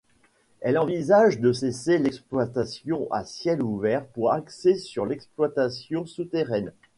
Elle 0.61 0.79
envisage 0.79 1.39
de 1.39 1.53
cesser 1.53 1.99
l'exploitation 1.99 3.07
à 3.11 3.23
ciel 3.23 3.61
ouvert 3.61 4.03
pour 4.07 4.31
axer 4.31 4.73
sur 4.75 5.05
l'exploitation 5.05 6.07
souterraine. 6.07 6.73